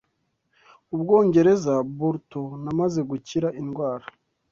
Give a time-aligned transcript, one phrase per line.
[0.93, 1.73] Ubwongereza.
[1.97, 4.05] Burto namaze gukira indwara